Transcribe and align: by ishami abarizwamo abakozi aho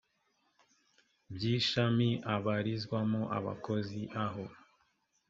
by 1.33 1.43
ishami 1.55 2.09
abarizwamo 2.35 3.21
abakozi 3.37 4.01
aho 4.25 4.43